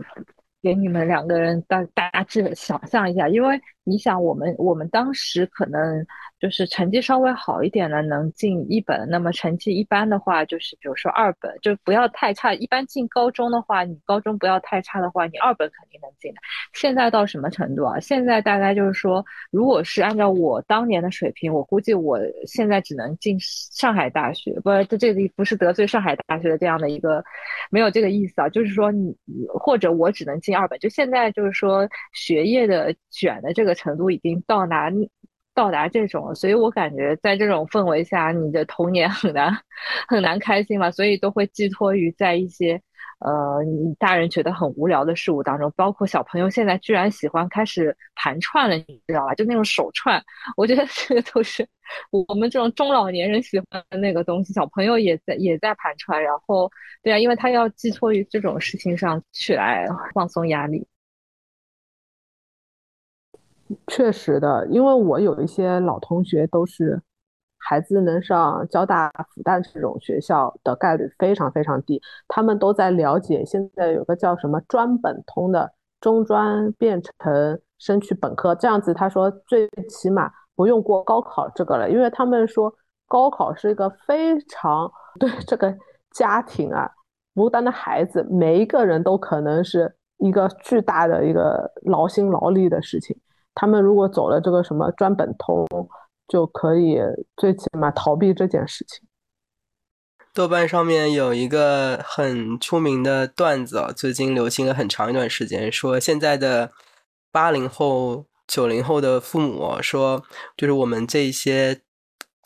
[0.62, 6.04] 给你们两个人大大致想象一下，因为你想，我们我们当时可能。
[6.40, 12.52] 就是成绩稍微好一点的能进一本，那么成绩一般的话，就是比如说二本，就不要太差。
[12.52, 16.40] 一般进高中的话，你高中不要太差的话，你二本肯定能进的。
[16.74, 17.98] 现在到什么程度啊？
[17.98, 24.52] 现在大概就是说，如果是按照我当年的水平，我估计我现在只能进上海大学。
[24.60, 27.24] 不，这这里不是得罪上海大学的这样的一个，
[27.70, 28.50] 没有这个意思啊。
[28.50, 29.16] 就是说你
[29.48, 30.78] 或者我只能进二本。
[30.78, 34.90] 就现在就是说学业的卷的这个程度已经到达。
[35.56, 39.56] 到达这种了，所以我感觉在这种氛围下，你的童年很难
[40.08, 42.82] 很难开心嘛，所以都会寄托于在一些
[43.20, 49.34] 呃你大人觉得很无聊的事物当中，包括小朋友现在居然喜欢开始盘串了，你知道吧？
[49.36, 50.20] 就那种手串，
[50.56, 51.64] 我觉得这个都是
[52.10, 56.68] 我们这种中老年人喜欢的那个东西，小朋友也在也在盘串，然后
[57.00, 60.84] 对啊，因为他要寄托于这种事情上去来放松压力。
[63.86, 67.00] 确实的，因为我有一些老同学都是
[67.58, 72.00] 孩子能上交大、复旦这种学校的概率非常非常低。
[72.28, 78.92] 他们都在了解现在有个叫什么专本通的中专变成升去本科这样子。
[78.92, 82.72] 他说最起码不用过高考这个了，因为他们说
[83.08, 85.74] 高考是一个非常对这个
[86.10, 86.90] 家庭啊，
[87.34, 93.16] 孤单的孩子每一个人都可能是一个巨大的一个劳心劳力的事情。
[93.54, 95.66] 他们如果走了这个什么专本通，
[96.26, 96.98] 就可以
[97.36, 99.06] 最起码逃避这件事情。
[100.32, 106.72] 豆瓣上面有一个很出名的段子，最近流行了很长一段时间，说现在的
[107.30, 110.24] 八零后、九零后的父母说，
[110.56, 111.82] 就是我们这些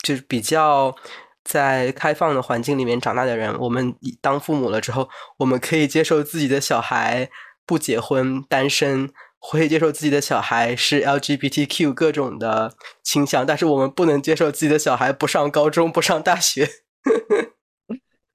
[0.03, 0.95] 就是比较
[1.43, 7.31] 在开放的环境里面长大的人，我们当父母了之后，我们可以接受自己的小孩
[7.65, 9.11] 不结婚、单身。
[9.39, 16.67] 会接受自己的小孩是 LGBTQ 各种的倾向，但是我们不能接受自己的小孩不上高中、不上大学。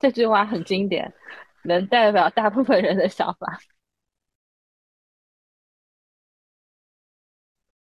[0.00, 1.12] 这句话很经典，
[1.64, 3.58] 能代表大部分人的想法。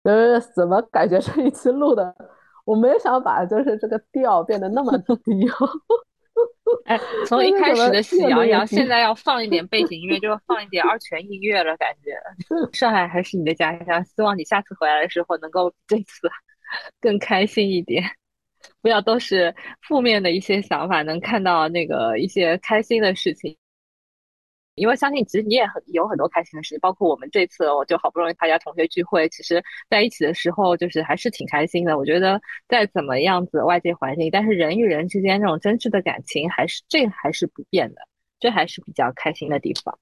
[0.03, 2.15] 呃，怎么感觉这一期录的，
[2.65, 5.47] 我没有想把就是这个调变得那么低。
[6.85, 11.75] 哎，从一开始的喜羊羊，现在要放一点背景音乐，就要放一点二泉映月了。
[11.77, 12.11] 感觉
[12.73, 16.29] 上海还是你的家乡，希望你下次回来的时候能够这次
[17.01, 18.03] 更开心一点，
[18.81, 23.57] 不要都是负面的一些想法，能看到那个一些开心的事情。
[24.75, 31.97] 因为相信，其实你也很有很多开心的事情，包括我们这次，我就好不容易参加同学聚会，其实在一起的时候，就是还是挺开心的。
[31.97, 38.01] 我觉得再怎么样子外界环境，但是人与人之间那种真挚的感情，还是这还是不变的，
[38.39, 39.99] 这还是比较开心的地方。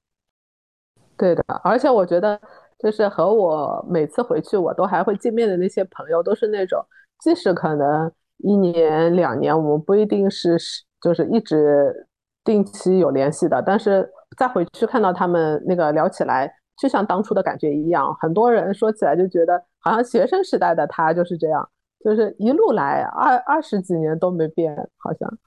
[1.18, 2.40] 对的，而且我觉得，
[2.78, 6.80] 就是和我每次回去我都还会见面的那些朋友，都是那种
[7.18, 10.56] 即使可能一年两年，我们不一定是
[11.02, 12.06] 就是一直
[12.44, 14.08] 定期有联系的，但是。
[14.36, 16.50] 再回去看到他们那个聊起来，
[16.80, 18.14] 就像当初的感觉一样。
[18.20, 21.68] 很多人说起来就觉得，好像学生时代的他就是这样，
[22.04, 25.38] 就是一路来二二十几年都没变，好像。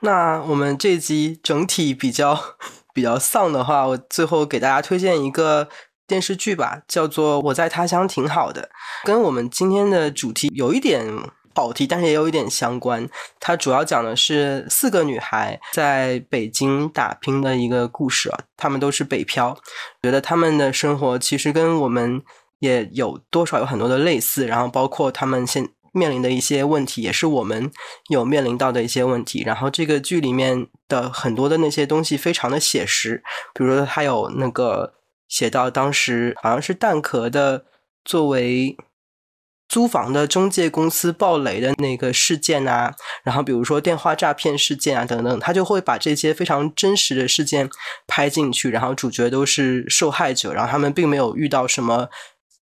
[0.00, 2.36] 那我们这集整体比较
[2.92, 5.68] 比较丧的话，我最后给大家推荐一个
[6.06, 8.62] 电视剧吧，叫做《我在他乡挺好的》，
[9.06, 11.06] 跟我们今天的主题有一点
[11.54, 13.08] 跑题，但是也有一点相关。
[13.40, 19.56] 它主要讲的是四个女孩在北京打拼的一个故事啊，她们都是北漂，
[20.02, 22.22] 觉得她们的生活其实跟我们
[22.58, 25.68] 也有多少有很多的类似，然后包括她们现。
[25.94, 27.70] 面临的一些问题，也是我们
[28.08, 29.42] 有面临到的一些问题。
[29.44, 33.22] 然后这个剧里面的很多的那些东西非常的写实，
[33.52, 34.94] 比如说他有那个
[35.28, 37.66] 写到当时好像是蛋壳的
[38.06, 38.74] 作为
[39.72, 42.94] 租房的中介公司暴雷的那个事件啊，
[43.24, 47.70] 然后比如说电话诈骗事件啊等等，他就会把这些非常真实的事件
[48.06, 52.08] 拍进去，然后主角都是受害者，然后他们并没有遇到什么。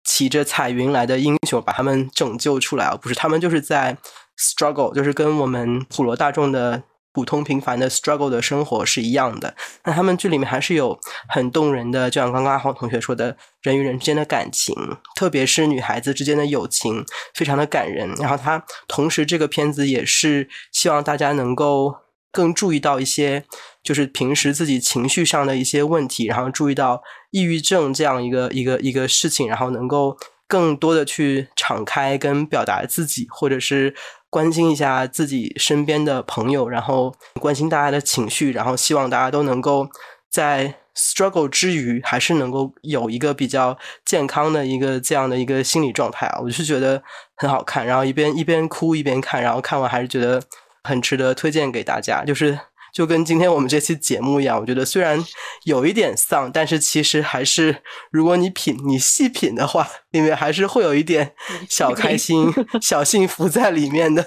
[0.09, 3.97] 骑着彩云来的英雄把他们拯救出来而不是他们就是在
[4.39, 6.81] struggle，就是跟我们普罗大众的
[7.18, 9.55] 普通平凡的 struggle 的生活是一样的。
[9.86, 14.76] 那他们剧里面还是有很动人的，就像刚刚阿黄同学说的，人与人之间的感情，
[15.15, 17.03] 特别是女孩子之间的友情，
[17.34, 18.13] 非常的感人。
[18.20, 21.95] 然后他同时这个片子也是希望大家能够
[22.32, 23.45] 更注意到一些，
[23.82, 27.01] 就是平时自己情绪上的一些问题，然后注意到。
[27.32, 33.93] 抑郁症这样一个一个一个事情，然后能够更多的去敞开跟表达自己，或者是
[34.29, 39.89] 关心一下自己身边的朋友，然后关心大家的情绪，然后希望大家都能够
[40.31, 47.03] 在 struggle 之余，还是能够有一个比较健康的一个这样的一个心理状态啊，我是觉得
[47.35, 50.41] 很好看，然后一边一边哭一边看，然后看完还是觉得
[50.83, 52.57] 很值得推荐给大家，就是。
[52.97, 55.23] 就跟今天我们这期节目一样，我觉得虽然
[55.65, 61.31] 有一点丧，但是其实还是，如果你品、你细品的话，里面还是会有一点
[61.69, 64.25] 小开心、 小幸福在里面的。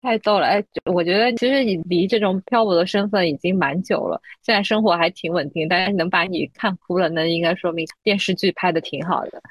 [0.00, 0.46] 太逗了！
[0.46, 9.42] 哎，我觉得其实你离这种漂泊的身份已经蛮久了，现在生活还挺稳定，但是能把你看哭了，那应该说明电视剧拍的挺好的。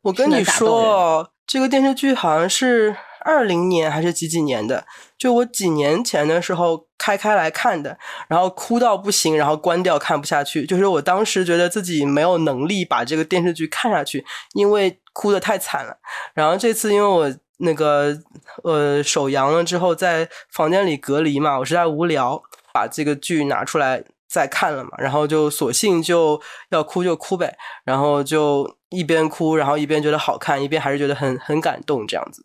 [0.00, 2.96] 我跟你说，这个电视剧好像是。
[3.24, 4.84] 二零年还是几几年的？
[5.18, 7.96] 就我几年前的时候开开来看的，
[8.28, 10.66] 然后哭到不行，然后关掉看不下去。
[10.66, 15.96] 就是我当时觉得自己没有能力把这个电视剧看下去，因为哭的太惨了。
[16.34, 18.16] 然后这次因为我那个
[18.64, 22.42] 呃手阳了之后，在房间里隔离嘛，我实在无聊，
[22.72, 32.44] 把这个剧拿出来再看了嘛，然后就索性就要哭就哭呗，然后就一边哭，然后一边觉得好看，一边还是觉得很很感动这样子。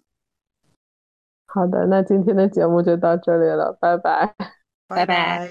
[1.58, 4.36] 好的，那今天的节目就到这里了，拜拜，
[4.88, 5.50] 拜拜。